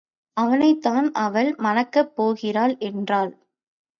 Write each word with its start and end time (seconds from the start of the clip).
அவனைத்தான் 0.37 1.11
அவள் 1.17 1.55
மணக்கப் 1.57 2.11
போகிறாள் 2.15 2.75
என்றாள். 2.79 3.31